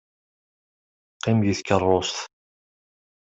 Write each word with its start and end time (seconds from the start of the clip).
Qqim 1.15 1.39
deg 1.47 1.57
tkeṛṛust. 1.57 2.17